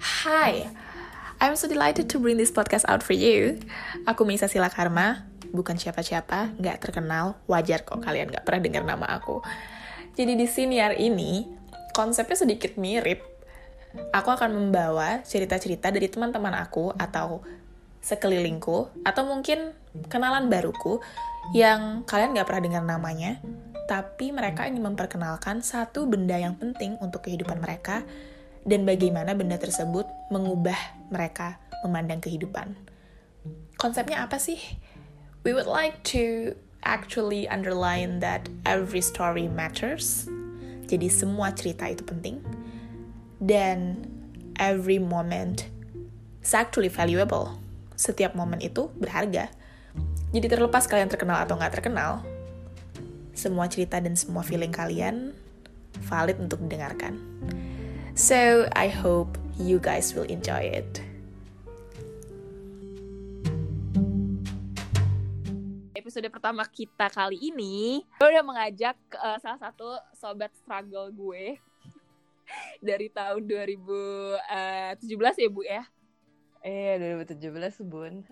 [0.00, 0.64] Hi,
[1.44, 3.60] I'm so delighted to bring this podcast out for you.
[4.08, 9.04] Aku Misa Sila Karma, bukan siapa-siapa, nggak terkenal, wajar kok kalian nggak pernah dengar nama
[9.20, 9.44] aku.
[10.16, 11.44] Jadi di sini hari ini,
[11.92, 13.20] konsepnya sedikit mirip.
[14.16, 17.44] Aku akan membawa cerita-cerita dari teman-teman aku atau
[18.00, 19.76] sekelilingku, atau mungkin
[20.08, 21.04] kenalan baruku
[21.52, 23.36] yang kalian nggak pernah dengar namanya,
[23.84, 28.00] tapi mereka ingin memperkenalkan satu benda yang penting untuk kehidupan mereka
[28.64, 30.76] dan bagaimana benda tersebut mengubah
[31.08, 32.76] mereka memandang kehidupan.
[33.80, 34.60] Konsepnya apa sih?
[35.40, 36.52] We would like to
[36.84, 40.28] actually underline that every story matters.
[40.84, 42.44] Jadi semua cerita itu penting.
[43.40, 44.04] Dan
[44.60, 45.64] every moment
[46.44, 47.56] is actually valuable.
[47.96, 49.48] Setiap momen itu berharga.
[50.30, 52.22] Jadi terlepas kalian terkenal atau nggak terkenal,
[53.34, 55.32] semua cerita dan semua feeling kalian
[56.06, 57.18] valid untuk didengarkan.
[58.18, 60.98] So I hope you guys will enjoy it.
[65.94, 71.54] Episode pertama kita kali ini, gue udah mengajak uh, salah satu sobat struggle gue
[72.82, 75.06] dari tahun 2017
[75.38, 75.86] ya Bu ya.
[76.66, 78.26] Iya, 2017 Bun.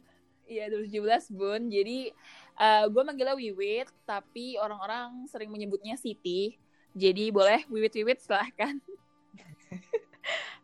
[0.50, 1.70] Iya, 2017 Bun.
[1.70, 2.10] Jadi
[2.58, 6.58] uh, gue manggilnya Wiwit, tapi orang-orang sering menyebutnya Siti.
[6.98, 8.82] Jadi boleh Wiwit-Wiwit silahkan.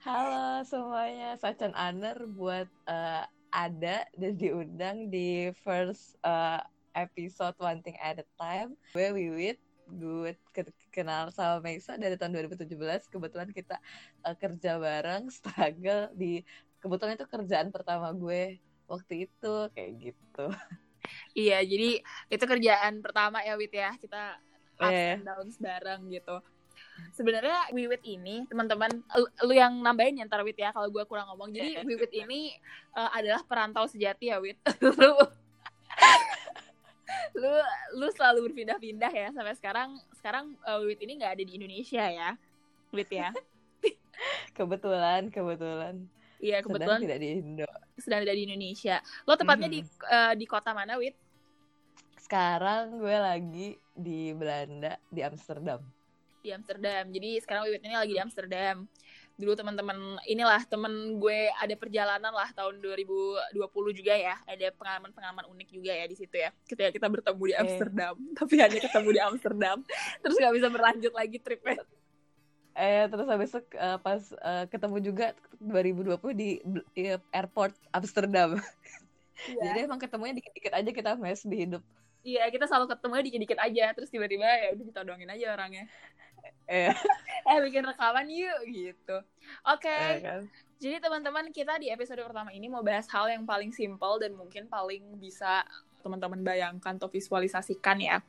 [0.05, 6.61] Halo semuanya, Sacan Aner buat uh, ada dan diundang di first uh,
[6.93, 8.77] episode One Thing at a Time.
[8.93, 9.57] Gue Wiwit,
[9.89, 10.37] gue
[10.93, 12.69] kenal sama Meisa dari tahun 2017.
[13.09, 13.81] Kebetulan kita
[14.29, 16.45] uh, kerja bareng, struggle di
[16.85, 20.47] kebetulan itu kerjaan pertama gue waktu itu kayak gitu.
[21.37, 22.01] Iya, jadi
[22.33, 23.93] itu kerjaan pertama ya Wit ya.
[24.01, 24.41] Kita
[24.81, 25.15] ups eh.
[25.15, 26.41] and downs bareng gitu
[27.15, 28.91] sebenarnya Wiwit ini teman-teman
[29.47, 31.55] lu yang nambahin ya ntar Wit ya kalau gue kurang ngomong.
[31.55, 32.55] Jadi Wiwit ini
[32.99, 34.59] uh, adalah perantau sejati ya Wit.
[34.83, 35.15] Lu
[37.35, 37.51] lu
[37.99, 39.99] lu selalu berpindah-pindah ya sampai sekarang.
[40.19, 42.31] Sekarang uh, Wiwit ini nggak ada di Indonesia ya
[42.91, 43.31] Wit ya.
[44.59, 46.07] Kebetulan kebetulan.
[46.43, 47.69] Iya kebetulan sedang tidak di Indo.
[47.97, 48.97] sedang tidak di Indonesia.
[49.25, 49.87] Lo tepatnya mm -hmm.
[50.03, 51.15] di uh, di kota mana Wit?
[52.19, 55.83] Sekarang gue lagi di Belanda di Amsterdam
[56.45, 57.09] di Amsterdam.
[57.09, 58.85] Jadi sekarang Wiwit ini lagi di Amsterdam.
[59.35, 64.37] Dulu teman-teman inilah temen gue ada perjalanan lah tahun 2020 juga ya.
[64.45, 66.53] Ada pengalaman-pengalaman unik juga ya di situ ya.
[66.69, 68.33] Ketika kita bertemu di Amsterdam, eh.
[68.39, 69.77] tapi hanya ketemu di Amsterdam,
[70.21, 71.81] terus nggak bisa berlanjut lagi tripnya.
[72.75, 75.27] Eh terus habis itu uh, pas uh, ketemu juga
[75.63, 76.59] 2020 di,
[76.93, 78.61] di airport Amsterdam.
[79.51, 79.75] Yeah.
[79.75, 81.83] Jadi emang ketemunya dikit-dikit aja kita mes di hidup.
[82.25, 85.85] Iya, kita selalu ketemu dikit-dikit aja, terus tiba-tiba ya udah kita dongin aja orangnya.
[86.69, 86.93] Eh,
[87.51, 89.17] eh bikin rekaman yuk gitu.
[89.69, 89.89] Oke.
[89.89, 90.09] Okay.
[90.19, 90.41] Eh, kan?
[90.81, 94.69] Jadi teman-teman kita di episode pertama ini mau bahas hal yang paling simple dan mungkin
[94.69, 95.65] paling bisa
[96.05, 98.21] teman-teman bayangkan atau visualisasikan ya.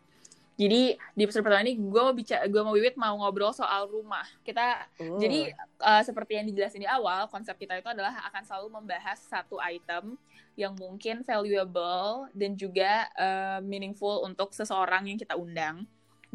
[0.55, 4.23] Jadi di episode pertama ini gue mau bicara, gue mau Wiwit mau ngobrol soal rumah.
[4.39, 5.19] Kita uh.
[5.19, 5.51] jadi
[5.83, 10.15] uh, seperti yang dijelasin di awal, konsep kita itu adalah akan selalu membahas satu item
[10.55, 15.83] yang mungkin valuable dan juga uh, meaningful untuk seseorang yang kita undang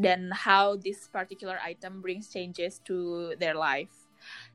[0.01, 3.93] dan how this particular item brings changes to their life.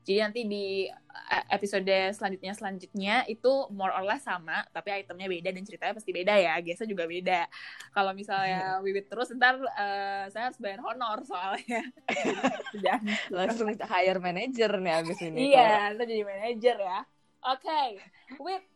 [0.06, 5.50] Jadi nanti di eh, episode selanjutnya selanjutnya itu more or less sama, tapi itemnya beda
[5.50, 6.54] dan ceritanya pasti beda ya.
[6.62, 7.50] Biasa juga beda.
[7.90, 11.82] Kalau misalnya Wiwit terus ntar uh, saya harus bayar honor soalnya.
[13.34, 15.50] Langsung hire manager nih abis ini.
[15.50, 17.00] Iya, kita jadi manager ya.
[17.46, 17.98] Oke,
[18.38, 18.75] okay.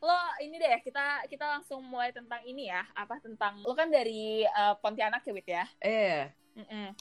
[0.00, 2.82] Lo ini deh kita kita langsung mulai tentang ini ya.
[2.96, 5.64] Apa tentang lo kan dari uh, Pontianak ya Wit ya?
[5.80, 6.32] Iya.
[6.56, 6.92] Yeah.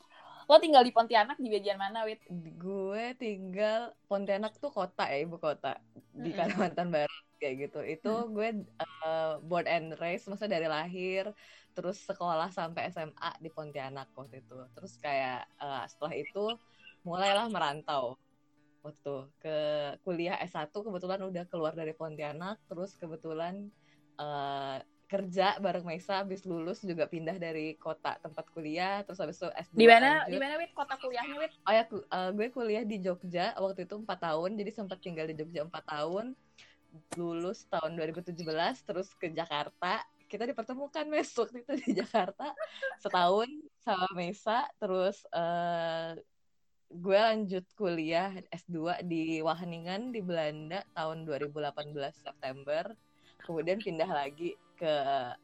[0.50, 2.26] lo tinggal di Pontianak di bagian mana Wit?
[2.58, 5.78] Gue tinggal Pontianak tuh kota ya ibu kota.
[6.12, 6.38] Di mm-hmm.
[6.38, 7.80] Kalimantan Barat kayak gitu.
[7.86, 8.30] Itu mm.
[8.34, 8.50] gue
[8.82, 11.32] uh, born and raised maksudnya dari lahir
[11.78, 14.58] terus sekolah sampai SMA di Pontianak waktu itu.
[14.76, 16.46] Terus kayak uh, setelah itu
[17.08, 18.20] mulailah merantau
[18.80, 19.58] waktu ke
[20.08, 23.68] kuliah S1 kebetulan udah keluar dari Pontianak terus kebetulan
[24.20, 24.80] uh,
[25.10, 29.74] kerja bareng Maisa habis lulus juga pindah dari kota tempat kuliah terus habis itu S2
[29.74, 30.30] di mana?
[30.30, 30.70] di mana wit?
[30.78, 31.52] Kota kuliahnya wit?
[31.66, 35.34] Oh ya uh, gue kuliah di Jogja waktu itu empat tahun jadi sempat tinggal di
[35.34, 36.38] Jogja empat tahun.
[37.18, 38.34] Lulus tahun 2017
[38.86, 40.06] terus ke Jakarta.
[40.30, 42.54] Kita dipertemukan mes waktu itu di Jakarta
[43.02, 43.50] setahun
[43.82, 46.14] sama Mesa terus uh,
[46.90, 52.90] gue lanjut kuliah S2 di Wageningen di Belanda tahun 2018 September.
[53.46, 54.94] Kemudian pindah lagi ke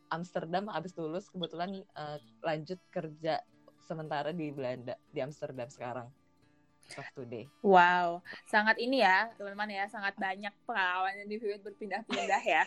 [0.10, 3.46] Amsterdam habis lulus kebetulan uh, lanjut kerja
[3.86, 6.10] sementara di Belanda di Amsterdam sekarang.
[7.02, 7.50] of today.
[7.66, 12.62] Wow, sangat ini ya teman-teman ya, sangat banyak pengalaman di Vivid berpindah-pindah ya.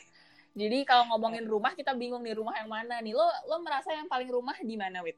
[0.58, 3.14] Jadi kalau ngomongin rumah kita bingung nih rumah yang mana nih.
[3.14, 5.14] Lo lo merasa yang paling rumah di mana, Wit?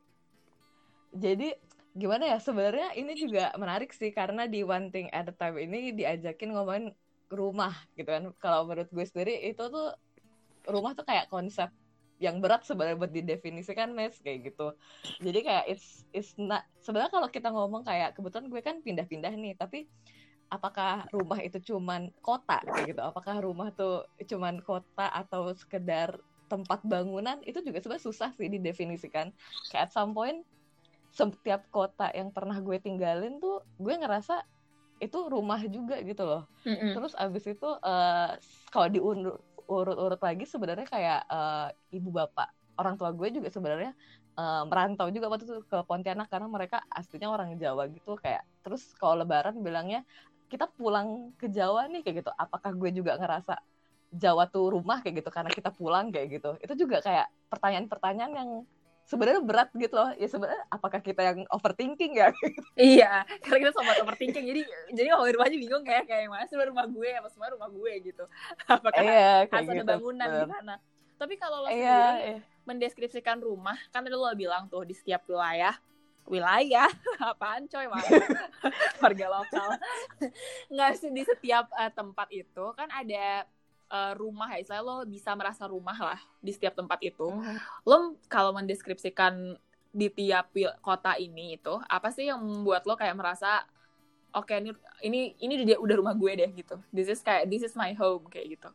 [1.16, 1.56] Jadi
[1.90, 5.90] gimana ya sebenarnya ini juga menarik sih karena di One Thing at a Time ini
[5.90, 6.94] diajakin ngomongin
[7.30, 8.30] rumah gitu kan.
[8.38, 9.94] Kalau menurut gue sendiri itu tuh
[10.70, 11.70] rumah tuh kayak konsep
[12.20, 14.76] yang berat sebenarnya buat didefinisikan mes kayak gitu.
[15.24, 19.56] Jadi kayak it's it's not sebenarnya kalau kita ngomong kayak kebetulan gue kan pindah-pindah nih
[19.56, 19.88] tapi
[20.52, 23.00] apakah rumah itu cuman kota kayak gitu?
[23.00, 26.20] Apakah rumah tuh cuman kota atau sekedar
[26.50, 27.40] tempat bangunan?
[27.46, 29.32] Itu juga sebenarnya susah sih didefinisikan.
[29.72, 30.44] Kayak at some point
[31.10, 34.46] setiap kota yang pernah gue tinggalin tuh gue ngerasa
[35.00, 36.44] itu rumah juga gitu loh.
[36.62, 36.92] Mm -hmm.
[36.92, 38.36] terus abis itu uh,
[38.68, 39.40] kalau diundur
[39.70, 42.50] urut-urut lagi sebenarnya kayak uh, ibu bapak.
[42.76, 43.92] Orang tua gue juga sebenarnya
[44.36, 48.92] uh, merantau juga waktu itu ke Pontianak karena mereka aslinya orang Jawa gitu kayak terus
[48.98, 50.04] kalau Lebaran bilangnya
[50.50, 52.30] kita pulang ke Jawa nih kayak gitu.
[52.34, 53.62] Apakah gue juga ngerasa
[54.10, 56.50] Jawa tuh rumah kayak gitu karena kita pulang kayak gitu.
[56.58, 58.50] Itu juga kayak pertanyaan-pertanyaan yang
[59.10, 60.14] sebenarnya berat gitu loh.
[60.14, 62.30] Ya sebenarnya apakah kita yang overthinking ya?
[62.78, 64.62] Iya karena kita sobat overthinking jadi
[64.94, 67.92] jadi ngomongin rumah aja bingung kayak kayak mana sih rumah gue apa semua rumah gue
[68.06, 68.24] gitu.
[68.70, 70.74] Apakah iya, harus gitu, ada bangunan di sana.
[71.18, 72.38] Tapi kalau lo iya, sendiri iya.
[72.64, 75.74] mendeskripsikan rumah kan tadi lo bilang tuh di setiap wilayah
[76.30, 76.86] wilayah
[77.34, 77.86] apaan coy
[79.02, 79.68] warga lokal.
[80.70, 83.44] Nggak sih di setiap uh, tempat itu kan ada
[83.90, 87.28] uh, rumah ya, istilahnya lo bisa merasa rumah lah di setiap tempat itu.
[87.28, 87.58] Mm.
[87.84, 89.58] Lo kalau mendeskripsikan
[89.90, 93.66] di tiap kota ini itu apa sih yang membuat lo kayak merasa
[94.30, 94.70] oke okay, ini
[95.02, 96.78] ini ini udah rumah gue deh gitu.
[96.94, 98.70] This is kayak this is my home kayak gitu.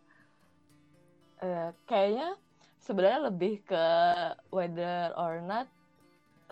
[1.40, 2.36] Uh, kayaknya
[2.84, 3.86] sebenarnya lebih ke
[4.52, 5.72] whether or not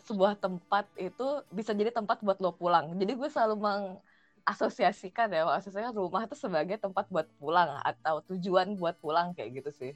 [0.04, 2.96] sebuah tempat itu bisa jadi tempat buat lo pulang.
[2.96, 3.84] Jadi gue selalu meng
[4.44, 9.72] asosiasikan ya asosiasikan rumah itu sebagai tempat buat pulang atau tujuan buat pulang kayak gitu
[9.72, 9.92] sih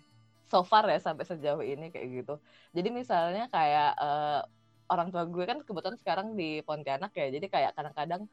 [0.48, 2.40] so far ya sampai sejauh ini kayak gitu
[2.72, 4.42] jadi misalnya kayak uh,
[4.88, 8.24] orang tua gue kan kebetulan sekarang di Pontianak ya jadi kayak kadang-kadang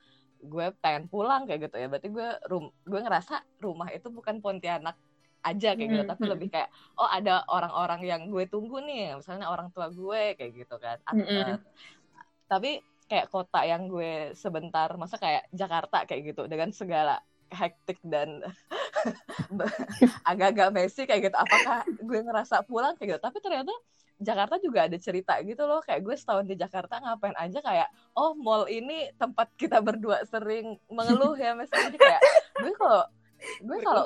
[0.45, 4.95] gue pengen pulang kayak gitu ya berarti gue rum gue ngerasa rumah itu bukan Pontianak
[5.45, 6.13] aja kayak gitu hmm.
[6.15, 6.33] tapi hmm.
[6.33, 10.77] lebih kayak oh ada orang-orang yang gue tunggu nih misalnya orang tua gue kayak gitu
[10.79, 11.27] kan hmm.
[11.27, 11.59] uh,
[12.49, 17.21] tapi kayak kota yang gue sebentar masa kayak Jakarta kayak gitu dengan segala
[17.53, 18.43] hektik dan
[20.31, 21.37] agak-agak messy kayak gitu.
[21.37, 23.21] Apakah gue ngerasa pulang kayak gitu?
[23.23, 23.73] Tapi ternyata
[24.19, 25.85] Jakarta juga ada cerita gitu loh.
[25.85, 30.81] Kayak gue setahun di Jakarta ngapain aja kayak oh mall ini tempat kita berdua sering
[30.89, 32.23] mengeluh ya misalnya jadi kayak
[32.65, 33.03] gue kalau
[33.61, 34.05] gue kalau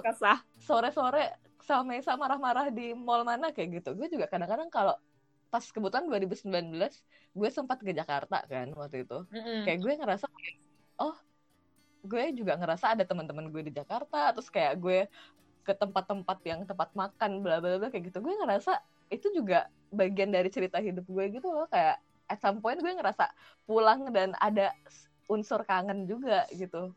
[0.58, 3.92] sore-sore sama Mesa marah-marah di mall mana kayak gitu.
[3.92, 4.96] Gue juga kadang-kadang kalau
[5.48, 9.24] pas kebetulan 2019 gue sempat ke Jakarta kan waktu itu.
[9.32, 9.60] Mm-hmm.
[9.64, 10.26] kayak gue ngerasa
[11.00, 11.16] oh
[12.04, 15.08] gue juga ngerasa ada teman-teman gue di Jakarta terus kayak gue
[15.66, 18.24] ke tempat-tempat yang tempat makan bla bla bla kayak gitu.
[18.24, 18.80] Gue ngerasa
[19.12, 21.68] itu juga bagian dari cerita hidup gue gitu loh.
[21.68, 23.28] Kayak at some point gue ngerasa
[23.68, 24.72] pulang dan ada
[25.28, 26.96] unsur kangen juga gitu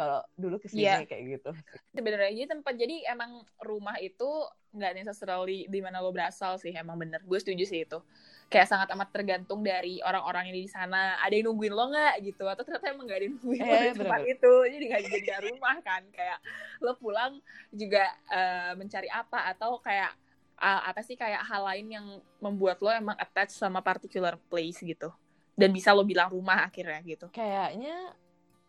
[0.00, 1.04] kalau dulu ke sini yeah.
[1.04, 1.52] kayak gitu.
[1.96, 6.96] Sebenarnya jadi tempat jadi emang rumah itu nggak necessarily di mana lo berasal sih emang
[6.96, 7.20] bener.
[7.28, 8.00] Gue setuju sih itu.
[8.48, 11.20] Kayak sangat amat tergantung dari orang-orang yang di sana.
[11.20, 13.76] Ada yang nungguin lo nggak gitu atau ternyata emang nggak ada yang nungguin eh, lo
[13.76, 14.52] di tempat itu.
[14.72, 16.02] Jadi nggak jadi rumah kan.
[16.08, 16.38] Kayak
[16.80, 17.32] lo pulang
[17.68, 20.16] juga uh, mencari apa atau kayak
[20.56, 22.06] uh, apa sih kayak hal lain yang
[22.40, 25.12] membuat lo emang attach sama particular place gitu.
[25.60, 27.28] Dan bisa lo bilang rumah akhirnya gitu.
[27.28, 28.16] Kayaknya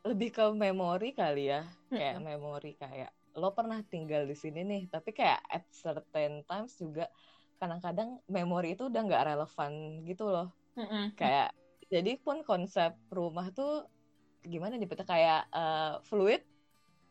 [0.01, 1.61] lebih ke memori kali ya
[1.93, 2.29] kayak mm -hmm.
[2.33, 7.07] memori kayak lo pernah tinggal di sini nih tapi kayak at certain times juga
[7.61, 9.71] kadang-kadang memori itu udah nggak relevan
[10.03, 11.05] gitu loh mm -hmm.
[11.15, 11.53] kayak
[11.91, 13.85] jadi pun konsep rumah tuh
[14.41, 16.41] gimana nih kayak uh, fluid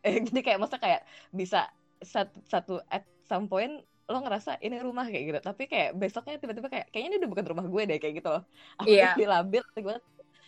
[0.07, 1.71] eh, jadi kayak masa kayak bisa
[2.01, 6.67] satu, satu at some point lo ngerasa ini rumah kayak gitu tapi kayak besoknya tiba-tiba
[6.67, 8.43] kayak kayaknya ini udah bukan rumah gue deh kayak gitu loh
[8.83, 9.15] aku yeah.
[9.15, 9.97] labil gue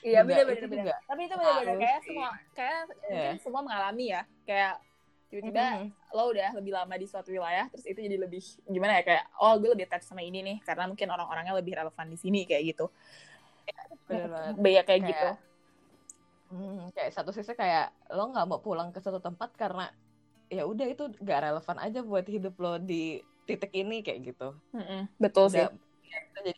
[0.02, 0.98] Iya benar-benar benar.
[1.06, 2.28] Tapi itu benar-benar kayak semua
[2.58, 3.10] kayak yeah.
[3.10, 4.22] mungkin semua mengalami ya.
[4.42, 4.74] Kayak
[5.32, 6.12] tiba-tiba mm -hmm.
[6.12, 9.56] lo udah lebih lama di suatu wilayah terus itu jadi lebih gimana ya kayak oh
[9.56, 12.92] gue lebih attach sama ini nih karena mungkin orang-orangnya lebih relevan di sini kayak gitu.
[14.10, 15.28] Benar kayak, kayak gitu.
[16.52, 19.88] Hmm, kayak satu sisi kayak lo nggak mau pulang ke satu tempat karena
[20.52, 24.52] ya udah itu gak relevan aja buat hidup lo di titik ini kayak gitu.
[24.76, 25.00] Mm -hmm.
[25.16, 25.64] Betul sih.
[26.36, 26.52] Jadi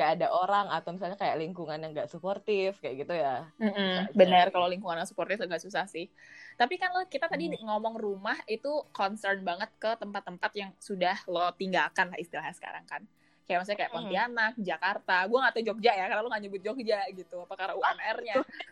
[0.00, 3.94] nggak ada orang atau misalnya kayak lingkungan yang nggak suportif kayak gitu ya mm -hmm.
[4.16, 6.08] benar kalau lingkungan yang suportif agak susah sih
[6.56, 7.60] tapi kan lo kita tadi mm.
[7.60, 13.04] ngomong rumah itu concern banget ke tempat-tempat yang sudah lo tinggalkan lah istilahnya sekarang kan
[13.44, 14.62] kayak misalnya kayak Pontianak, mm.
[14.62, 18.34] Jakarta, gue nggak tahu Jogja ya karena lo nggak nyebut Jogja gitu, apa karena UMR-nya?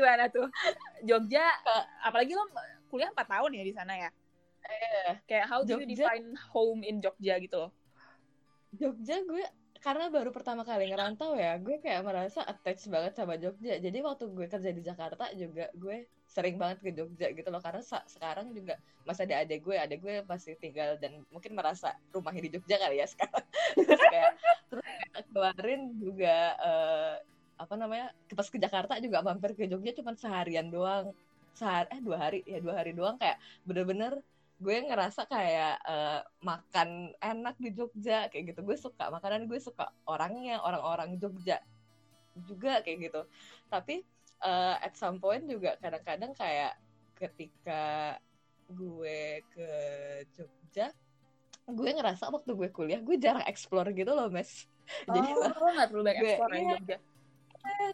[0.00, 0.46] gimana tuh
[1.04, 1.44] Jogja
[2.00, 2.48] apalagi lo
[2.88, 4.10] kuliah 4 tahun ya di sana ya
[4.60, 7.72] Eh, kayak how do you define home in Jogja gitu loh
[8.76, 9.44] Jogja gue
[9.80, 13.80] karena baru pertama kali ngerantau ya, gue kayak merasa attached banget sama Jogja.
[13.80, 17.64] Jadi waktu gue kerja di Jakarta juga gue sering banget ke Jogja gitu loh.
[17.64, 18.76] Karena sekarang juga
[19.08, 23.00] masih ada adek gue, adek gue masih tinggal dan mungkin merasa rumahnya di Jogja kali
[23.00, 23.44] ya sekarang.
[23.88, 24.32] terus kayak
[24.68, 27.14] terus kayak kemarin juga eh,
[27.56, 31.16] apa namanya pas ke Jakarta juga mampir ke Jogja cuma seharian doang.
[31.56, 34.20] Sehari, eh dua hari ya dua hari doang kayak bener-bener
[34.60, 38.60] gue ngerasa kayak eh, makan enak di Jogja kayak gitu.
[38.60, 41.64] Gue suka makanan gue suka orangnya orang-orang Jogja
[42.44, 43.20] juga kayak gitu.
[43.72, 44.04] Tapi
[44.44, 46.76] eh, at some point juga kadang-kadang kayak
[47.16, 48.16] ketika
[48.70, 49.70] gue ke
[50.36, 50.94] Jogja
[51.70, 54.66] gue ngerasa waktu gue kuliah gue jarang explore gitu loh mes
[55.14, 56.72] jadi oh lo nggak perlu banyak gue- ekspor ya iya.
[56.74, 56.96] Jogja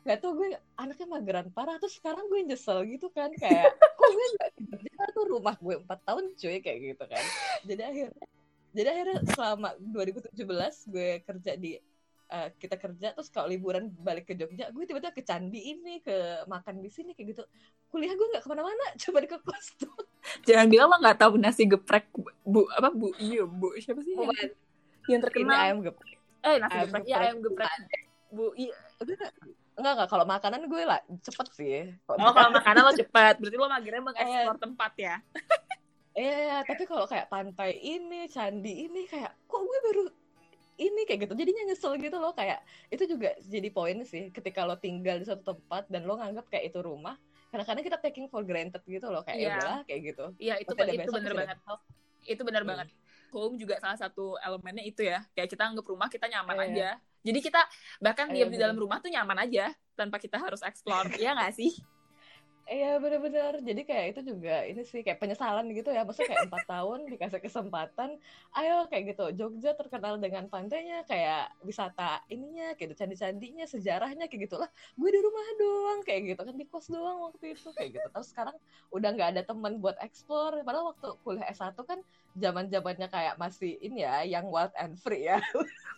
[0.07, 1.77] gak tau gue anaknya mageran parah.
[1.83, 4.51] Terus sekarang gue nyesel gitu kan kayak kok gue gak
[5.15, 5.25] tuh?
[5.27, 7.25] Rumah gue empat tahun cuy kayak gitu kan.
[7.67, 8.27] Jadi akhirnya
[8.77, 11.81] jadi akhirnya selama 2017 gue kerja di
[12.27, 16.45] eh, kita kerja terus kalau liburan balik ke Jogja gue tiba-tiba ke candi ini ke
[16.45, 17.43] makan di sini kayak gitu.
[17.89, 19.97] Kuliah gue nggak ke mana-mana coba di ke kos tuh.
[20.45, 22.13] Jangan bilang lo nggak tahu nasi geprek
[22.45, 24.29] bu apa bu iya bu siapa sih yang,
[25.09, 26.19] yang ini terkenal ayam geprek.
[26.45, 27.25] Eh nasi ayam geprek ya geprek.
[27.25, 27.71] ayam geprek.
[28.27, 29.33] bu iya enggak
[29.77, 34.03] enggak kalau makanan gue lah cepet sih oh kalau makanan lo cepet berarti lo magernya
[34.03, 35.17] mengeksplor tempat ya
[36.17, 40.03] Iya, tapi kalau kayak pantai ini, candi ini kayak kok gue baru
[40.79, 41.37] ini kayak gitu.
[41.37, 45.45] Jadinya nyesel gitu loh kayak itu juga jadi poin sih ketika lo tinggal di suatu
[45.45, 47.21] tempat dan lo nganggap kayak itu rumah.
[47.53, 49.45] Kadang-kadang kita taking for granted gitu loh kayak Iya.
[49.45, 50.25] ya udahlah kayak gitu.
[50.41, 51.81] iya itu ada itu bener masih ada banget besok.
[52.27, 52.71] itu bener Hmm.
[52.73, 52.89] banget
[53.29, 56.65] home juga salah satu elemennya itu ya kayak kita anggap rumah kita nyaman Iya.
[56.65, 56.89] aja
[57.27, 57.61] jadi kita
[57.99, 61.11] bahkan diam di dalam rumah tuh nyaman aja tanpa kita harus explore.
[61.19, 61.75] Iya nggak sih
[62.67, 63.63] Iya bener-bener.
[63.63, 66.03] Jadi kayak itu juga ini sih kayak penyesalan gitu ya.
[66.03, 68.11] Maksudnya kayak empat tahun dikasih kesempatan.
[68.59, 69.25] Ayo kayak gitu.
[69.39, 74.67] Jogja terkenal dengan pantainya kayak wisata ininya, kayak gitu, candi-candinya, sejarahnya kayak gitulah.
[74.99, 78.07] Gue di rumah doang kayak gitu kan di kos doang waktu itu kayak gitu.
[78.11, 78.57] Terus sekarang
[78.91, 80.59] udah nggak ada teman buat explore.
[80.67, 82.03] Padahal waktu kuliah S1 kan
[82.35, 85.39] zaman-zamannya kayak masih ini ya, yang wild and free ya.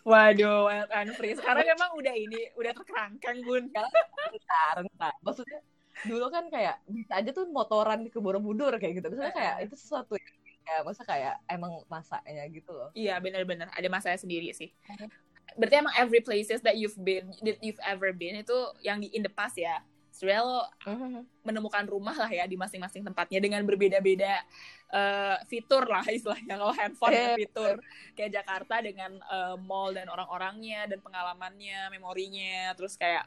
[0.07, 5.13] waduh wild and free sekarang emang udah ini udah terkerangkang bun Bentar, bentar.
[5.25, 5.59] Maksudnya
[6.07, 9.07] dulu kan kayak bisa aja tuh motoran di Borobudur kayak gitu.
[9.11, 10.35] Misalnya kayak itu sesuatu yang
[10.69, 12.89] ya masa kayak emang masanya gitu loh.
[12.93, 14.69] iya bener-bener ada masanya sendiri sih.
[15.57, 19.25] Berarti emang every places that you've been that you've ever been itu yang di in
[19.25, 19.81] the past ya.
[20.13, 20.61] Sebenarnya lo
[21.47, 24.45] menemukan rumah lah ya di masing-masing tempatnya dengan berbeda-beda
[24.93, 26.59] eh, fitur lah istilahnya.
[26.59, 27.75] Kalau handphone ada fitur.
[28.13, 32.77] kayak Jakarta dengan eh, mall dan orang-orangnya dan pengalamannya memorinya.
[32.77, 33.25] Terus kayak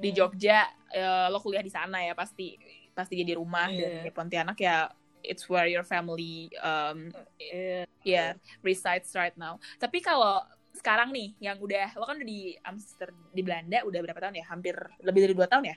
[0.00, 2.56] di Jogja eh, lo kuliah di sana ya pasti
[2.90, 4.02] pasti jadi rumah dan Iya.
[4.02, 4.88] di Pontianak ya
[5.20, 7.84] it's where your family um, Iya.
[8.02, 8.24] ya
[8.60, 10.40] resides right now tapi kalau
[10.72, 14.46] sekarang nih yang udah lo kan udah di Amsterdam di Belanda udah berapa tahun ya
[14.48, 15.76] hampir lebih dari dua tahun ya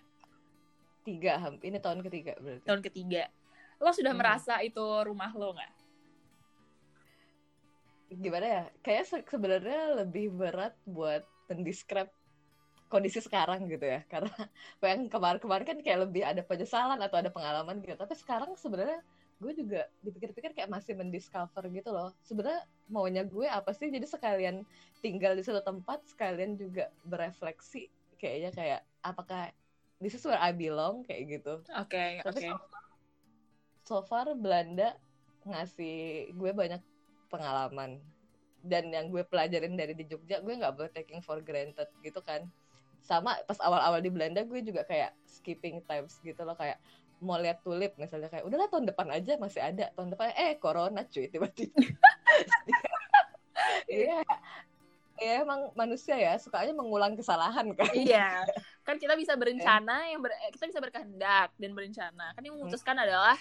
[1.03, 2.63] tiga ham- ini tahun ketiga berarti.
[2.63, 3.23] tahun ketiga
[3.77, 4.21] lo sudah Hmm.
[4.23, 5.71] merasa itu rumah lo nggak
[8.13, 8.63] Gimana ya?
[8.85, 12.13] Kayak se- sebenarnya lebih berat buat mendescribe
[12.93, 14.05] kondisi sekarang gitu ya.
[14.05, 14.29] Karena
[14.85, 17.97] yang kemarin-kemarin kan kayak lebih ada penyesalan atau ada pengalaman gitu.
[17.97, 19.01] Tapi sekarang sebenarnya
[19.41, 22.13] gue juga dipikir-pikir kayak masih mendiscover gitu loh.
[22.21, 22.61] Sebenarnya
[22.93, 23.89] maunya gue apa sih?
[23.89, 24.61] Jadi sekalian
[25.01, 27.89] tinggal di satu tempat, sekalian juga berefleksi
[28.21, 29.51] kayaknya kayak apakah
[29.97, 31.59] this is where I belong kayak gitu.
[31.65, 32.49] oke Tapi oke
[33.83, 34.95] so, so far Belanda
[35.43, 36.79] ngasih gue banyak
[37.27, 37.99] pengalaman
[38.63, 42.47] dan yang gue pelajarin dari di Jogja gue nggak boleh taking for granted gitu kan
[43.03, 46.79] sama pas awal-awal di Belanda gue juga kayak skipping times gitu loh kayak
[47.23, 49.91] mau lihat tulip misalnya kayak udahlah tahun depan aja masih ada.
[49.95, 51.75] Tahun depan eh corona cuy tiba-tiba.
[53.87, 54.25] Iya.
[55.21, 57.93] Ya emang manusia ya sukanya mengulang kesalahan kan.
[57.93, 58.43] Iya.
[58.83, 62.33] Kan kita bisa berencana yang ber- eh, kita bisa berkehendak dan berencana.
[62.33, 63.37] Kan yang memutuskan adalah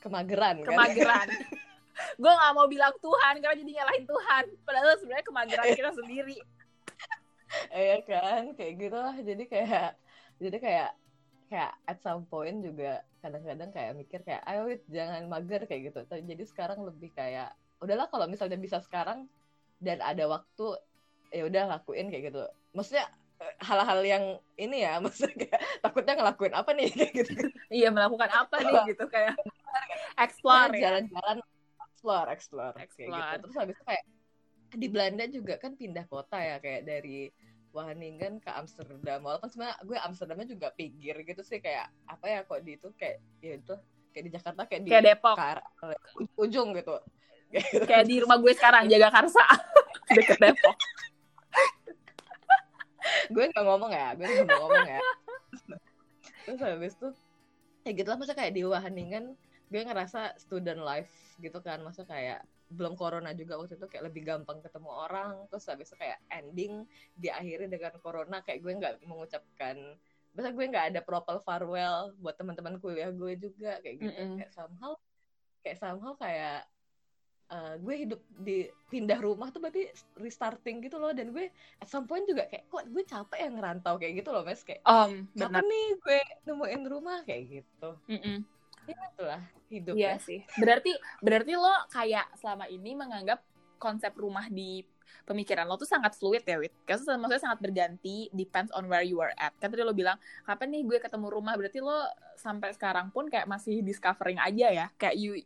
[0.00, 0.70] kemageran kan.
[0.70, 1.28] Kemageran.
[2.22, 4.44] Gue nggak mau bilang Tuhan karena jadi nyalahin Tuhan.
[4.62, 6.38] Padahal sebenarnya kemageran kita sendiri
[7.72, 9.16] Iya kan, kayak gitu lah.
[9.16, 9.90] Jadi kayak,
[10.40, 10.90] jadi kayak,
[11.48, 16.00] kayak at some point juga kadang-kadang kayak mikir kayak, ayo jangan mager kayak gitu.
[16.04, 19.26] Jadi sekarang lebih kayak, udahlah kalau misalnya bisa sekarang
[19.80, 20.76] dan ada waktu,
[21.32, 22.42] ya udah lakuin kayak gitu.
[22.74, 23.06] Maksudnya
[23.38, 24.24] eh, hal-hal yang
[24.60, 27.32] ini ya, maksudnya kayak takutnya ngelakuin apa nih kayak gitu.
[27.68, 29.36] iya melakukan apa nih gitu kayak
[30.18, 31.36] explore ya jalan-jalan,
[31.86, 33.02] explore, explore, kayak gitu.
[33.08, 33.38] Explore.
[33.42, 34.04] Terus habis itu kayak
[34.74, 37.32] di Belanda juga kan pindah kota ya kayak dari
[37.72, 39.20] Wageningen ke Amsterdam.
[39.24, 43.16] Walaupun sebenarnya gue Amsterdamnya juga pinggir gitu sih kayak apa ya kok di itu kayak
[43.44, 43.74] ya itu
[44.12, 45.36] kayak di Jakarta kayak di Kayak Depok.
[45.36, 45.66] Kar-
[46.36, 46.96] ujung gitu.
[47.88, 49.40] Kayak di rumah gue sekarang jaga Karsa.
[50.16, 50.76] Deket Depok.
[53.32, 55.00] gue nggak ngomong ya gue nggak ngomong ya.
[56.44, 57.08] Terus habis itu
[57.88, 59.32] ya gitu lah masa kayak di Wageningen
[59.68, 61.80] gue ngerasa student life gitu kan.
[61.80, 65.96] Masa kayak belum corona juga waktu itu kayak lebih gampang ketemu orang terus habis itu
[65.96, 66.84] kayak ending
[67.16, 69.76] diakhiri dengan corona kayak gue nggak mengucapkan
[70.36, 74.36] masa gue nggak ada proper farewell buat teman-teman kuliah gue juga kayak gitu Mm-mm.
[74.36, 74.92] kayak somehow
[75.64, 76.68] kayak somehow kayak
[77.48, 79.88] eh, gue hidup di pindah rumah tuh berarti
[80.20, 81.48] restarting gitu loh dan gue
[81.80, 84.84] at some point juga kayak kok gue capek yang ngerantau kayak gitu loh mas kayak
[84.84, 88.57] Om, kapan nih gue nemuin rumah kayak gitu Mm-mm.
[88.88, 90.40] Ya itulah hidup Iya ya sih.
[90.56, 93.44] Berarti berarti lo kayak selama ini menganggap
[93.78, 94.82] konsep rumah di
[95.24, 96.74] pemikiran lo tuh sangat fluid ya, Wit.
[96.84, 99.52] Karena maksudnya sangat berganti, depends on where you are at.
[99.56, 101.54] Kan tadi lo bilang, kapan nih gue ketemu rumah?
[101.56, 101.96] Berarti lo
[102.36, 104.86] sampai sekarang pun kayak masih discovering aja ya.
[105.00, 105.40] Kayak you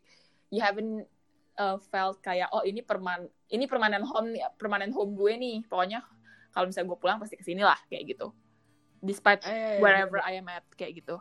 [0.50, 1.06] you haven't
[1.58, 5.56] uh, felt kayak oh ini perman ini permanent home nih, permanent home gue nih.
[5.66, 6.02] Pokoknya
[6.52, 8.30] kalau misalnya gue pulang pasti ke sini lah kayak gitu.
[9.02, 11.18] Despite Eh, wherever I am at kayak gitu.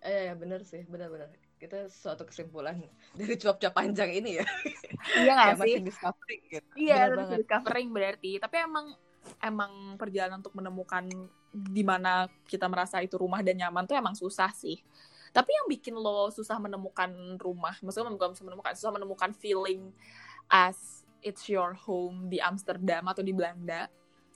[0.00, 1.28] Eh bener sih bener-bener
[1.60, 2.80] kita suatu kesimpulan
[3.12, 4.46] dari cuap-cuap panjang ini ya
[5.12, 5.76] Iya gak sih?
[5.76, 7.38] masih discovering gitu Iya, terus banget.
[7.44, 8.30] discovering berarti.
[8.36, 8.86] Tapi emang
[9.40, 11.04] emang perjalanan untuk menemukan
[11.52, 14.80] di mana kita merasa itu rumah dan nyaman tuh emang susah sih.
[15.30, 19.92] Tapi yang bikin lo susah menemukan rumah, maksudnya bukan susah menemukan, susah menemukan feeling
[20.48, 23.86] as it's your home di Amsterdam atau di Belanda,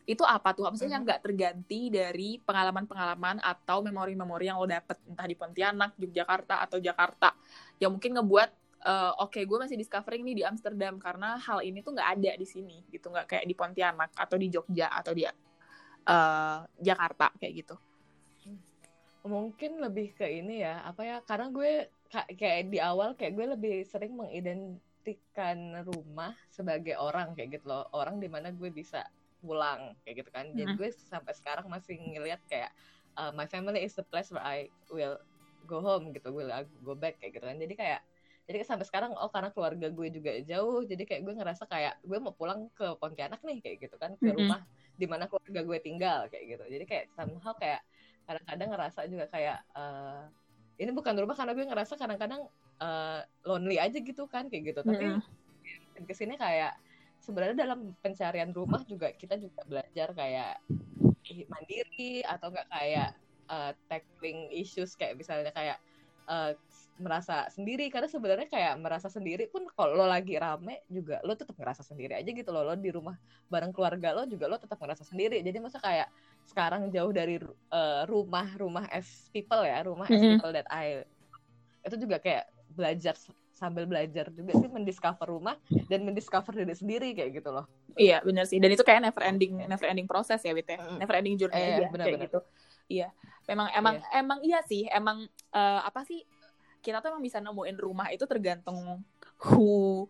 [0.05, 0.69] itu apa tuh?
[0.69, 1.05] Maksudnya Mhm.
[1.09, 7.33] nggak terganti dari pengalaman-pengalaman atau memori-memori yang lo dapet entah di Pontianak, Yogyakarta atau Jakarta,
[7.81, 8.51] yang mungkin ngebuat
[8.85, 12.45] eh, oke gue masih discovering nih di Amsterdam karena hal ini tuh nggak ada di
[12.45, 17.81] sini gitu nggak kayak di Pontianak atau di Jogja atau di eh, Jakarta kayak gitu
[19.25, 23.47] mungkin lebih ke ini ya apa ya karena gue ka- kayak di awal kayak gue
[23.57, 29.01] lebih sering mengidentikan rumah sebagai orang kayak gitu loh orang di mana gue bisa
[29.45, 30.47] pulang kayak gitu kan.
[30.57, 32.73] Jadi gue sampai sekarang masih ngelihat kayak
[33.21, 35.21] uh, my family is the place where I will
[35.65, 37.57] go home gitu will I go back kayak gitu kan.
[37.61, 38.01] Jadi kayak
[38.45, 42.19] jadi sampai sekarang oh karena keluarga gue juga jauh jadi kayak gue ngerasa kayak gue
[42.21, 44.17] mau pulang ke Pontianak nih kayak gitu kan.
[44.21, 44.37] Ke Mhm.
[44.37, 44.61] rumah
[44.97, 46.65] di mana keluarga gue tinggal kayak gitu.
[46.69, 47.81] Jadi kayak somehow kayak
[48.25, 50.23] kadang-kadang ngerasa juga kayak eh,
[50.81, 52.43] ini bukan rumah karena gue ngerasa kadang-kadang
[52.83, 54.81] eh, lonely aja gitu kan kayak gitu.
[54.85, 55.21] Tapi Mm-mm.
[56.05, 56.77] ke sini kayak
[57.25, 60.55] sebenarnya dalam pencarian rumah juga kita juga belajar kayak
[61.53, 63.09] mandiri atau enggak kayak
[63.51, 65.79] eh, tackling issues kayak misalnya kayak
[66.31, 66.53] eh,
[67.01, 67.89] merasa sendiri.
[67.93, 72.13] Karena sebenarnya kayak merasa sendiri pun kalau lo lagi rame juga lo tetap ngerasa sendiri
[72.21, 72.63] aja gitu loh.
[72.69, 73.17] Lo di rumah
[73.53, 75.41] bareng keluarga lo juga lo tetap ngerasa sendiri.
[75.41, 76.09] Jadi masa kayak
[76.45, 77.41] sekarang jauh dari
[77.73, 80.37] eh, rumah rumah as people ya rumah as Mhm.
[80.37, 81.05] people that I
[81.85, 83.15] itu juga kayak belajar
[83.55, 85.55] sambil belajar juga sih mendiscover rumah
[85.87, 87.71] dan mendiscover diri sendiri kayak gitu loh.
[87.95, 88.59] Iya benar sih.
[88.59, 90.83] Dan itu kayak never ending never ending proses ya Wit ya?
[90.99, 92.27] Never ending journey Eh, aja benar, kayak benar.
[92.27, 92.39] gitu.
[92.91, 93.09] Iya.
[93.47, 94.91] Memang emang emang iya sih.
[94.91, 95.23] Emang
[95.55, 96.27] eh, apa sih
[96.83, 99.01] kita tuh emang bisa nemuin rumah itu tergantung
[99.41, 100.05] who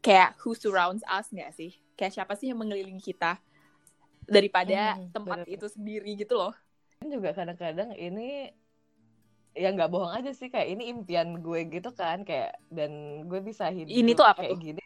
[0.00, 1.76] kayak who surrounds us nggak sih?
[1.94, 3.36] Kayak siapa sih yang mengelilingi kita
[4.24, 5.52] daripada Hmm, tempat benar.
[5.52, 6.54] itu sendiri gitu loh.
[6.98, 8.50] Dan juga kadang-kadang ini
[9.62, 12.90] ya nggak bohong aja sih kayak ini impian gue gitu kan kayak dan
[13.30, 14.60] gue bisa hidup Ini tuh apa kayak tuh?
[14.64, 14.82] gini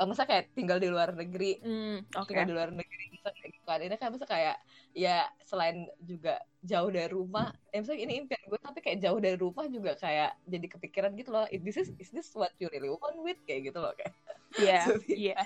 [0.00, 2.28] Eh, masa kayak tinggal di luar negeri Hmm, oke.
[2.32, 3.78] tinggal di luar negeri bisa kayak gitu kan.
[3.84, 4.56] Ini kan masa kayak
[4.96, 9.36] ya selain juga jauh dari rumah ya misalnya ini impian gue tapi kayak jauh dari
[9.36, 12.88] rumah juga kayak jadi kepikiran gitu loh is this is, is this what you really
[12.88, 13.36] want with?
[13.44, 14.14] kayak gitu loh kayak.
[14.56, 14.80] Iya
[15.28, 15.38] iya.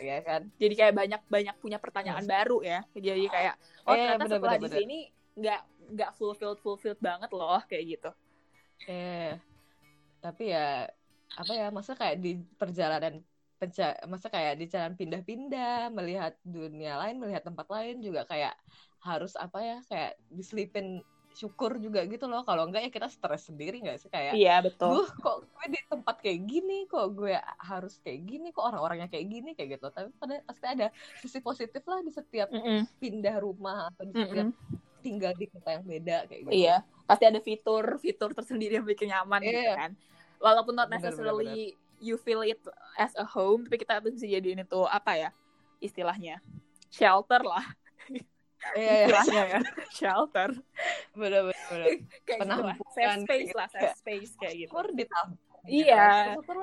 [0.00, 0.40] ya kan?
[0.56, 4.56] Jadi kayak banyak banyak punya pertanyaan baru ya jadi kayak oh Eh, ternyata bener, setelah
[4.56, 4.98] bener, di sini
[5.38, 5.60] nggak
[5.94, 8.10] nggak fulfilled fulfilled banget loh kayak gitu.
[8.88, 9.24] Eh,
[10.22, 10.58] tapi ya
[11.40, 13.14] apa ya masa kayak di perjalanan
[13.60, 18.54] penca masa kayak di jalan pindah-pindah melihat dunia lain melihat tempat lain juga kayak
[19.08, 20.86] harus apa ya kayak diselipin
[21.40, 22.40] syukur juga gitu loh.
[22.48, 24.10] Kalau enggak ya kita stres sendiri nggak sih?
[24.16, 24.90] Kayak iya betul.
[24.90, 27.32] Duh, kok gue di tempat kayak gini, kok gue
[27.70, 29.86] harus kayak gini, kok orang-orangnya kayak gini, kayak gitu.
[29.96, 30.86] Tapi pada pasti ada
[31.22, 34.52] sisi positif lah di setiap Mm-mm, pindah rumah atau di setiap mm-mm.
[35.00, 36.50] Tinggal di kota yang beda kayak gitu.
[36.52, 39.74] Iya, pasti ada fitur fitur tersendiri yang bikin nyaman gitu Iya.
[39.76, 39.90] kan.
[40.38, 42.62] Walaupun not Bener, necessarily you feel it
[42.94, 45.30] as a home, tapi kita bisa jadiin itu apa ya
[45.78, 46.38] istilahnya
[46.90, 47.62] shelter lah
[48.08, 48.26] Iya,
[48.78, 48.94] iya.
[49.06, 49.60] istilahnya ya
[49.98, 50.50] shelter
[51.14, 51.86] bener bener bener.
[52.26, 53.58] kayak gitu lah safe space gitu.
[53.58, 54.70] lah safe space kayak gitu.
[54.70, 55.38] Syukur ditampung.
[55.66, 56.34] Iya.
[56.38, 56.56] Syukur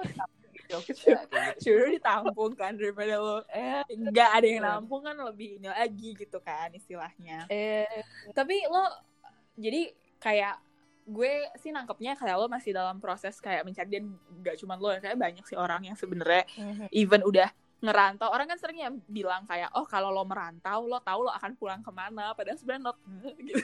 [0.66, 0.96] ditampung.
[0.98, 1.18] Jogja
[1.62, 3.38] Suruh ditampung kan daripada lo.
[3.54, 7.46] Eh nggak ada yang nampung kan lebih ini lagi gitu kan istilahnya.
[7.48, 7.88] eh
[8.34, 8.84] Tapi lo
[9.56, 10.56] jadi kayak
[11.06, 14.10] gue sih nangkepnya kayak lo masih dalam proses kayak mencari dan
[14.42, 16.44] nggak cuma lo kayak banyak sih orang yang sebenarnya
[16.90, 17.48] even udah
[17.86, 18.34] ngerantau.
[18.34, 21.92] Orang kan seringnya bilang kayak oh kalau lo merantau lo tahu lo akan pulang ke
[21.94, 22.34] mana.
[22.34, 22.98] Padahal sebenarnya not
[23.48, 23.64] gitu.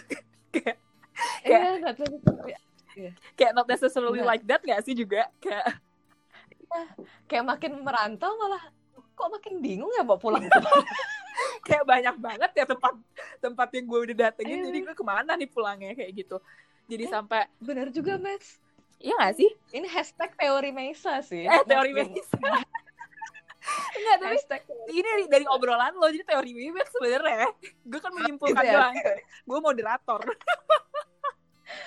[1.42, 2.18] Kayak nggak tahu
[3.40, 4.30] kayak not necessarily Nggak.
[4.30, 5.28] like that gak sih juga?
[5.40, 5.80] Kayak
[7.26, 8.64] kayak makin merantau malah
[9.12, 10.42] kok makin bingung ya mau pulang
[11.68, 12.94] kayak banyak banget ya tempat
[13.38, 14.66] tempat yang gue udah datengin Iya.
[14.68, 16.38] jadi gue ke mana nih pulangnya kayak gitu.
[16.86, 17.10] Jadi Eh.
[17.10, 18.58] sampai bener juga Mas.
[18.98, 19.50] Iya gak sih?
[19.72, 21.44] Ini hashtag teori Mesa sih.
[21.44, 22.28] Eh teori medis
[23.92, 27.46] enggak tapi hashtag ini dari, dari obrolan lo jadi teori Wiwet sebenarnya.
[27.84, 28.74] Gue kan menyimpulkan Gitu ya.
[28.76, 28.96] doang
[29.44, 30.22] gue moderator.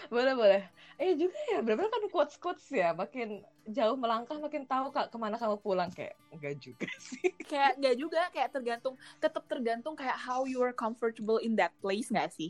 [0.07, 0.62] Boleh boleh
[1.05, 5.17] eh juga ya bener kan quotes quotes ya makin jauh melangkah makin tahu kak ke
[5.21, 7.29] mana kamu pulang kayak enggak juga sih.
[7.45, 12.09] Kayak gak juga kayak tergantung tetap tergantung kayak how you are comfortable in that place
[12.09, 12.49] gak sih?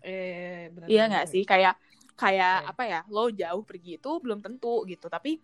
[0.00, 1.42] Eh bener iya gak sih?
[1.42, 1.74] Kayak
[2.14, 2.70] kayak Iya.
[2.70, 5.38] apa ya lo jauh pergi itu belum tentu gitu tapi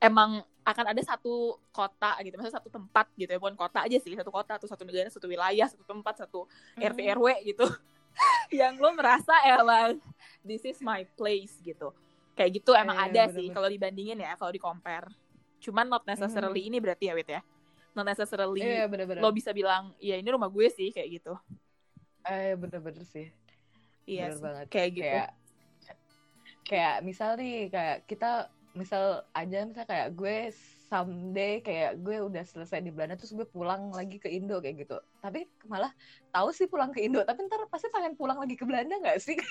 [0.00, 4.14] emang akan ada satu kota gitu maksudnya satu tempat gitu ya bukan kota aja sih
[4.16, 6.46] satu kota atau satu negara satu wilayah satu tempat satu
[6.78, 7.66] RT RW gitu
[8.52, 9.98] yang lo merasa emang
[10.42, 11.90] this is my place gitu.
[12.32, 13.36] Kayak gitu emang Iya, ada bener-bener.
[13.38, 15.08] sih kalau dibandingin ya kalau di compare
[15.62, 17.40] cuman not necessarily ini berarti ya Wit ya.
[17.92, 21.34] Not necessarily iya bener-bener lo bisa bilang ya ini rumah gue sih kayak gitu.
[22.24, 23.28] Eh bener-bener sih.
[24.02, 24.66] Iya Bener sih, banget.
[24.68, 25.06] kayak gitu.
[25.06, 25.28] Kayak
[26.62, 28.30] kayak misal nih kayak kita
[28.72, 30.36] misal aja misal kayak gue
[30.92, 35.00] someday kayak gue udah selesai di Belanda terus gue pulang lagi ke Indo kayak gitu.
[35.24, 35.88] Tapi malah
[36.28, 39.36] tahu sih pulang ke Indo tapi ntar pasti pengen pulang lagi ke Belanda nggak sih?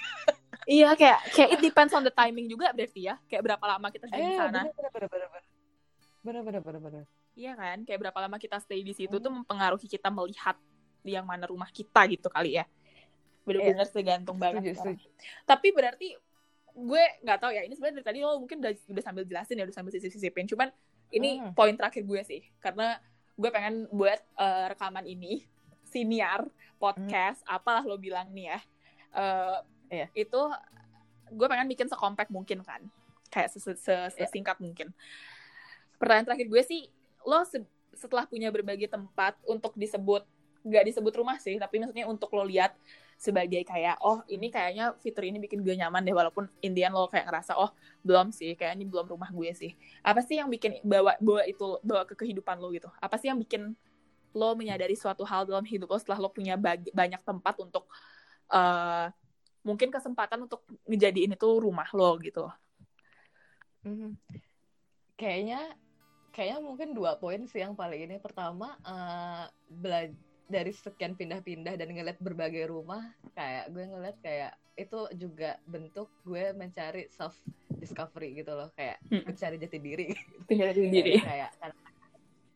[0.62, 3.17] Iya kayak kayak it depends on the timing juga berarti ya.
[3.25, 4.62] Kayak berapa lama kita stay di eh sana.
[4.69, 5.43] bener bener bener bener.
[6.21, 7.04] Bener bener bener bener.
[7.34, 7.77] Iya kan?
[7.82, 9.25] Kayak berapa lama kita stay di situ Hmm.
[9.25, 10.54] tuh mempengaruhi kita melihat
[11.01, 12.69] yang mana rumah kita gitu kali ya.
[13.41, 15.08] Bener-bener tergantung banget setuju setuju.
[15.49, 16.08] Tapi berarti
[16.71, 19.65] gue nggak tahu ya ini sebenarnya dari tadi lo mungkin udah udah sambil jelasin ya
[19.65, 20.45] udah sambil sisip-sisipin.
[20.45, 20.69] Cuman
[21.12, 21.52] ini Hmm.
[21.52, 22.97] poin terakhir gue sih karena
[23.34, 25.43] gue pengen buat eh, rekaman ini
[25.84, 26.47] siniar
[26.78, 28.60] podcast apalah lo bilang nih ya
[29.12, 29.58] Eh,
[29.91, 30.08] Iya.
[30.17, 30.41] itu
[31.30, 32.80] gue pengen bikin sekompak mungkin kan
[33.28, 34.95] kayak ses- sesingkat mungkin
[35.97, 36.88] pertanyaan terakhir gue sih
[37.21, 40.24] lo se- setelah punya berbagai tempat untuk disebut
[40.62, 42.71] nggak disebut rumah sih tapi maksudnya untuk lo lihat
[43.22, 47.30] sebagai kayak oh ini kayaknya fitur ini bikin gue nyaman deh walaupun Indian lo kayak
[47.30, 47.70] ngerasa oh
[48.02, 51.78] belum sih kayak ini belum rumah gue sih apa sih yang bikin bawa bawa itu
[51.86, 53.78] bawa ke kehidupan lo gitu apa sih yang bikin
[54.34, 56.58] lo menyadari suatu hal dalam hidup lo setelah lo punya
[56.90, 57.86] banyak tempat untuk
[58.50, 59.08] eh
[59.62, 62.50] mungkin kesempatan untuk ngejadiin itu rumah lo gitu
[63.82, 64.14] Mhm.
[65.18, 65.74] Kayaknya
[66.34, 68.16] kayaknya mungkin dua poin sih yang paling ini.
[68.22, 70.18] Pertama, eh bela-
[70.52, 73.00] dari sekian pindah-pindah dan ngeliat berbagai rumah,
[73.32, 77.34] kayak gue ngeliat kayak itu juga bentuk gue mencari self
[77.72, 79.24] discovery gitu loh, kayak Hmm.
[79.26, 80.08] mencari jati diri.
[80.46, 81.80] tinggal di sendiri Kayak- kadang-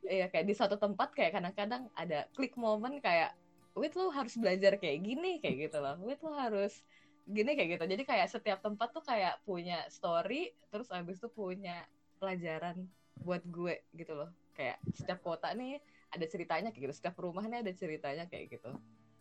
[0.05, 3.31] iya kayak di suatu tempat kayak kadang-kadang ada klik moment kayak
[3.73, 6.83] wait lo harus belajar kayak gini kayak gitu loh wait lo harus
[7.25, 11.87] gini kayak gitu jadi kayak setiap tempat tuh kayak punya story terus abis itu punya
[12.15, 12.85] pelajaran
[13.17, 16.95] buat gue gitu loh kayak setiap kota nih ada ceritanya kayak gitu.
[16.95, 18.71] Setiap rumah nih ada ceritanya kayak gitu.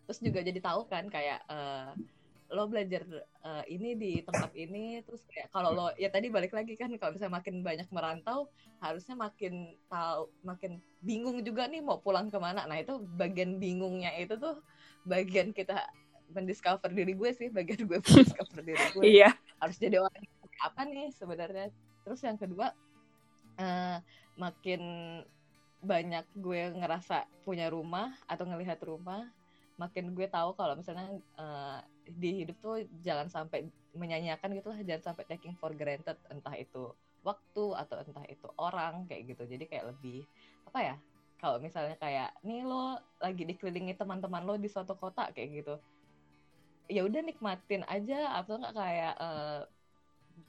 [0.05, 1.91] Terus juga jadi tahu kan kayak eh,
[2.53, 3.01] lo belajar
[3.41, 7.17] eh, ini di tempat ini terus kayak kalau lo ya tadi balik lagi kan kalau
[7.17, 8.45] misalnya makin banyak merantau
[8.77, 12.69] harusnya makin tahu makin bingung juga nih mau pulang ke mana.
[12.69, 14.61] Nah itu bagian bingungnya itu tuh
[15.09, 15.89] bagian kita
[16.33, 19.03] mendiscover diri gue sih bagian gue mendiscover diri gue.
[19.03, 19.33] Iya.
[19.57, 20.25] Harus jadi orang
[20.61, 21.73] apa nih sebenarnya.
[22.05, 22.69] Terus yang kedua
[23.57, 23.97] eh,
[24.37, 24.81] makin
[25.85, 29.29] banyak gue ngerasa punya rumah atau ngelihat rumah
[29.75, 35.13] makin gue tahu kalau misalnya eh, di hidup tuh jangan sampai menyanyiakan gitu lah jangan
[35.13, 36.91] sampai taking for granted entah itu
[37.25, 39.43] waktu atau entah itu orang kayak gitu.
[39.49, 40.23] Jadi kayak lebih
[40.69, 40.95] apa ya
[41.41, 45.75] kalau misalnya kayak nih lo lagi dikelilingi teman-teman lo di suatu kota kayak gitu.
[46.85, 49.61] Ya udah nikmatin aja atau nggak kayak eh,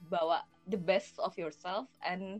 [0.07, 2.39] bawa the best of yourself and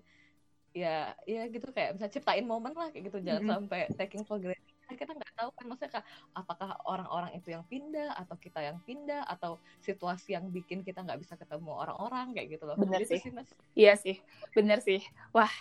[0.81, 0.89] ya
[1.33, 3.51] ya gitu kayak bisa ciptain momen lah kayak gitu jangan Mhm.
[3.51, 7.63] sampai taking for granted Kan kita nggak tahu kan maksudnya Kak, apakah orang-orang itu yang
[7.67, 12.47] pindah atau kita yang pindah atau situasi yang bikin kita nggak bisa ketemu orang-orang kayak
[12.55, 13.21] gitu loh Bener Gitu sih.
[13.35, 14.15] mas Iya sih,
[14.55, 14.99] bener sih.
[15.35, 15.51] Wah,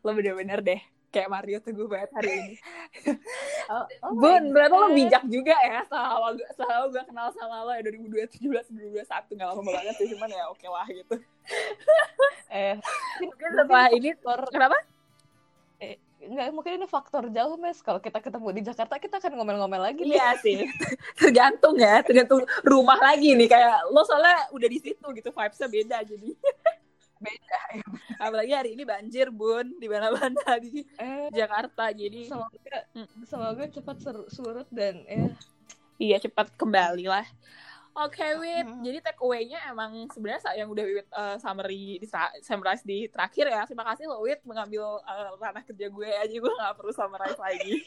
[0.00, 0.80] lo bener-bener deh.
[1.10, 2.54] Kayak Mario Teguh banget hari ini.
[3.70, 7.70] Oh, oh Bun, ternyata lo bijak juga ya selama gue, selama gue kenal sama lo
[7.70, 8.42] ya 2017,
[8.98, 11.14] 2021 gak lama banget sih cuman ya oke lah gitu.
[12.50, 12.74] Eh,
[13.22, 14.74] Mungkin setelah ini faktor kenapa?
[15.78, 19.80] eh, enggak mungkin ini faktor jauh mes kalau kita ketemu di Jakarta kita akan ngomel-ngomel
[19.86, 20.18] lagi nih.
[20.18, 20.58] Iya sih,
[21.22, 25.96] tergantung ya, tergantung rumah lagi nih kayak lo soalnya udah di situ gitu vibesnya beda
[26.02, 26.28] jadi.
[27.20, 27.84] Beda ya.
[28.16, 32.58] Apalagi hari ini banjir bun di mana-mana di Eh, Jakarta jadi semoga
[32.90, 33.06] Mm.
[33.22, 35.30] semoga cepat sur- surut dan ya
[35.96, 37.26] iya cepat kembali lah.
[37.90, 38.64] Oke, Wit.
[38.64, 38.80] Hmm.
[38.80, 42.06] Jadi take away-nya emang sebenarnya yang udah Wit uh, summary di
[42.40, 43.66] summarize di terakhir ya.
[43.66, 47.82] Terima kasih lo Wit mengambil uh, ranah kerja gue aja gue nggak perlu summarize lagi.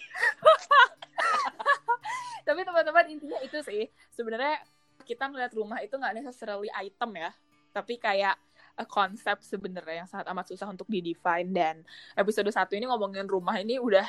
[2.44, 3.84] Tapi teman-teman intinya itu sih.
[4.12, 4.60] Sebenarnya
[5.04, 7.32] kita ngeliat rumah itu nggak necessarily item ya,
[7.72, 8.36] tapi kayak
[8.74, 11.76] a konsep sebenarnya yang sangat amat susah untuk di-define dan
[12.14, 14.06] episode satu ini ngomongin rumah ini udah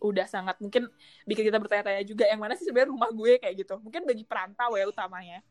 [0.00, 0.88] udah sangat mungkin
[1.24, 4.74] bikin kita bertanya-tanya juga yang mana sih sebenarnya rumah gue kayak gitu mungkin bagi perantau
[4.74, 5.44] ya utamanya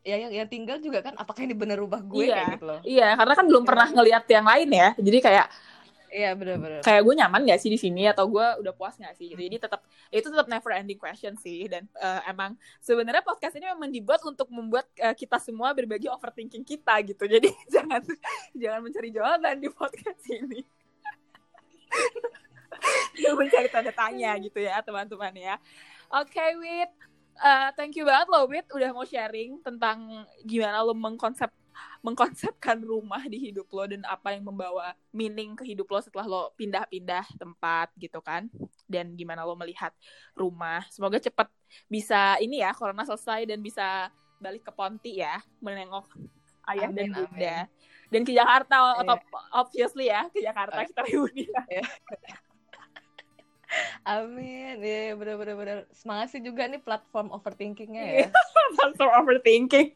[0.00, 2.34] ya yang yang tinggal juga kan apakah ini bener rumah gue Iya.
[2.34, 2.80] kayak gitu loh.
[2.82, 5.46] iya karena kan belum pernah ngelihat yang lain ya jadi kayak
[6.10, 6.80] Iya bener-bener.
[6.86, 8.06] kayak gue nyaman gak sih di sini?
[8.06, 9.34] Atau gue udah puas gak sih?
[9.34, 9.40] Gitu.
[9.40, 11.66] jadi tetap itu tetap never ending question sih.
[11.66, 16.62] Dan eh, emang sebenarnya podcast ini memang dibuat untuk membuat eh, kita semua berbagi overthinking
[16.62, 17.24] kita gitu.
[17.26, 18.02] Jadi jangan
[18.54, 20.60] jangan mencari jawaban di podcast ini.
[23.16, 25.56] Jangan mencari tanda tanya gitu ya teman-teman ya.
[26.12, 26.92] Oke Wit.
[27.36, 31.48] Eh, thank you banget loh Wit udah mau sharing tentang gimana lo mengkonsep
[32.00, 36.42] mengkonsepkan rumah di hidup lo dan apa yang membawa meaning ke hidup lo setelah lo
[36.54, 38.46] pindah-pindah tempat gitu kan
[38.86, 39.90] dan gimana lo melihat
[40.32, 41.50] rumah semoga cepat
[41.90, 44.08] bisa ini ya corona selesai dan bisa
[44.38, 46.06] balik ke Ponti ya menengok
[46.70, 47.56] ayah dan Amin, bunda
[48.06, 49.02] dan ke Jakarta Iya.
[49.02, 49.16] atau
[49.50, 51.66] obviously ya ke Jakarta kita reuni lah
[54.06, 54.78] Amin.
[54.78, 55.78] Iya bener-bener bener.
[55.90, 58.26] Semangat sih juga nih platform overthinkingnya ya.
[58.78, 59.90] langsung overthinking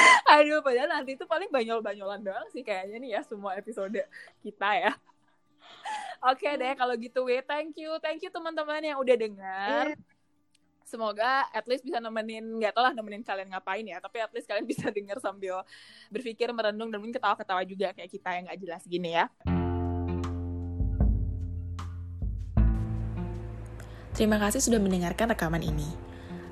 [0.36, 4.00] aduh padahal nanti itu paling banyol-banyolan doang sih kayaknya nih ya semua episode
[4.40, 4.92] kita ya
[6.24, 9.96] oke deh kalau gitu we thank you thank you teman-teman yang udah dengar Iya.
[10.84, 14.50] semoga at least bisa nemenin nggak tau lah nemenin kalian ngapain ya tapi at least
[14.50, 15.62] kalian bisa denger sambil
[16.10, 19.26] berpikir merenung dan mungkin ketawa-ketawa juga kayak kita yang nggak jelas gini ya
[24.10, 25.88] Terima kasih sudah mendengarkan rekaman ini.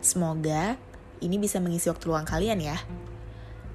[0.01, 0.81] Semoga
[1.21, 2.81] ini bisa mengisi waktu luang kalian ya.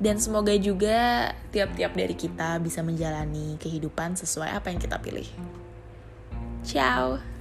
[0.01, 5.27] Dan semoga juga tiap-tiap dari kita bisa menjalani kehidupan sesuai apa yang kita pilih.
[6.63, 7.32] Ciao.